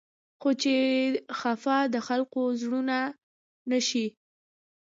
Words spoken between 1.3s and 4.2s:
خفه د خلقو زړونه نه شي